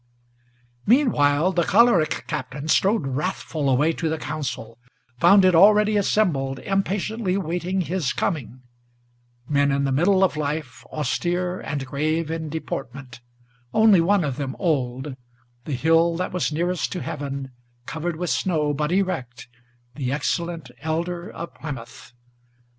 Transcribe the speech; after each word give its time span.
Meanwhile 0.87 1.51
the 1.51 1.61
choleric 1.63 2.23
Captain 2.25 2.67
strode 2.67 3.05
wrathful 3.05 3.69
away 3.69 3.93
to 3.93 4.09
the 4.09 4.17
council, 4.17 4.79
Found 5.19 5.45
it 5.45 5.53
already 5.53 5.95
assembled, 5.95 6.57
impatiently 6.57 7.37
waiting 7.37 7.81
his 7.81 8.11
coming; 8.11 8.61
Men 9.47 9.71
in 9.71 9.83
the 9.83 9.91
middle 9.91 10.23
of 10.23 10.35
life, 10.35 10.83
austere 10.91 11.59
and 11.59 11.85
grave 11.85 12.31
in 12.31 12.49
deportment, 12.49 13.21
Only 13.75 14.01
one 14.01 14.23
of 14.23 14.37
them 14.37 14.55
old, 14.57 15.15
the 15.65 15.73
hill 15.75 16.17
that 16.17 16.31
was 16.31 16.51
nearest 16.51 16.91
to 16.93 17.03
heaven, 17.03 17.51
Covered 17.85 18.15
with 18.15 18.31
snow, 18.31 18.73
but 18.73 18.91
erect, 18.91 19.49
the 19.93 20.11
excellent 20.11 20.71
Elder 20.81 21.29
of 21.29 21.53
Plymouth. 21.53 22.11